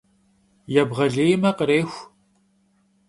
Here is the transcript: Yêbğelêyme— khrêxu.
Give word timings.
Yêbğelêyme— 0.73 1.51
khrêxu. 1.57 1.99